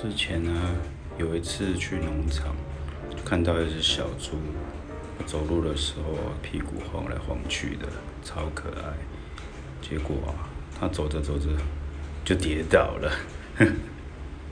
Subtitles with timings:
[0.00, 0.52] 之前呢，
[1.18, 2.54] 有一次去农场，
[3.24, 4.36] 看到一只小猪，
[5.26, 7.88] 走路的时候屁股晃来晃去的，
[8.22, 8.94] 超可爱。
[9.82, 10.46] 结果啊，
[10.78, 11.48] 它走着走着
[12.24, 13.10] 就跌倒了。